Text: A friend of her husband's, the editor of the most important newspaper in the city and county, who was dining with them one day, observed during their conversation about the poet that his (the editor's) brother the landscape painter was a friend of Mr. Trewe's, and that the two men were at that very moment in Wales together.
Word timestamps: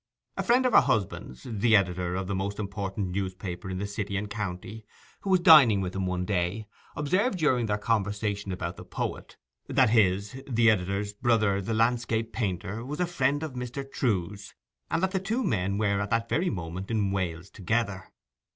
A 0.35 0.41
friend 0.41 0.65
of 0.65 0.73
her 0.73 0.81
husband's, 0.81 1.45
the 1.47 1.75
editor 1.75 2.15
of 2.15 2.25
the 2.25 2.33
most 2.33 2.57
important 2.57 3.09
newspaper 3.11 3.69
in 3.69 3.77
the 3.77 3.85
city 3.85 4.17
and 4.17 4.27
county, 4.31 4.83
who 5.19 5.29
was 5.29 5.41
dining 5.41 5.79
with 5.79 5.93
them 5.93 6.07
one 6.07 6.25
day, 6.25 6.65
observed 6.95 7.37
during 7.37 7.67
their 7.67 7.77
conversation 7.77 8.51
about 8.51 8.77
the 8.77 8.83
poet 8.83 9.37
that 9.67 9.91
his 9.91 10.41
(the 10.49 10.71
editor's) 10.71 11.13
brother 11.13 11.61
the 11.61 11.75
landscape 11.75 12.33
painter 12.33 12.83
was 12.83 12.99
a 12.99 13.05
friend 13.05 13.43
of 13.43 13.53
Mr. 13.53 13.85
Trewe's, 13.87 14.55
and 14.89 15.03
that 15.03 15.11
the 15.11 15.19
two 15.19 15.43
men 15.43 15.77
were 15.77 16.01
at 16.01 16.09
that 16.09 16.27
very 16.27 16.49
moment 16.49 16.89
in 16.89 17.11
Wales 17.11 17.51
together. 17.51 18.11